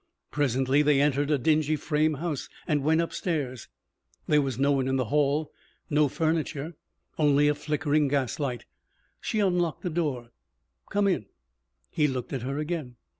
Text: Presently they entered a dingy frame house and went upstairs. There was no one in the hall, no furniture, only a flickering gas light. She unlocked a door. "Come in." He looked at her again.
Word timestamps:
Presently 0.31 0.81
they 0.81 0.99
entered 0.99 1.29
a 1.29 1.37
dingy 1.37 1.75
frame 1.75 2.15
house 2.15 2.49
and 2.65 2.81
went 2.83 3.01
upstairs. 3.01 3.67
There 4.27 4.41
was 4.41 4.57
no 4.57 4.71
one 4.71 4.87
in 4.87 4.95
the 4.95 5.05
hall, 5.13 5.51
no 5.91 6.07
furniture, 6.07 6.73
only 7.19 7.47
a 7.47 7.53
flickering 7.53 8.07
gas 8.07 8.39
light. 8.39 8.65
She 9.19 9.39
unlocked 9.39 9.85
a 9.85 9.91
door. 9.91 10.31
"Come 10.89 11.07
in." 11.07 11.27
He 11.91 12.07
looked 12.07 12.33
at 12.33 12.41
her 12.41 12.57
again. 12.57 12.95